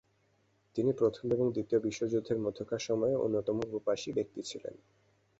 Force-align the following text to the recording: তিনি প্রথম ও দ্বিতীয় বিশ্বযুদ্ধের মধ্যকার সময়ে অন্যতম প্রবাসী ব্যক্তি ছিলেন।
তিনি 0.75 0.91
প্রথম 0.93 1.25
ও 1.37 1.55
দ্বিতীয় 1.55 1.79
বিশ্বযুদ্ধের 1.79 2.37
মধ্যকার 2.37 2.81
সময়ে 2.87 3.15
অন্যতম 3.17 3.57
প্রবাসী 3.71 4.09
ব্যক্তি 4.17 4.41
ছিলেন। 4.41 4.75